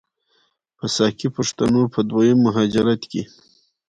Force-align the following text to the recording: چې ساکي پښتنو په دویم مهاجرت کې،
چې 0.77 0.85
ساکي 0.95 1.27
پښتنو 1.37 1.81
په 1.93 1.99
دویم 2.09 2.39
مهاجرت 2.47 3.01
کې، 3.11 3.23